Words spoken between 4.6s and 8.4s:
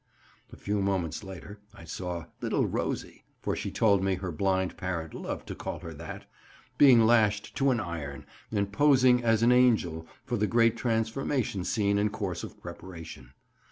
parent loved to call her) being lashed to an 'iron,'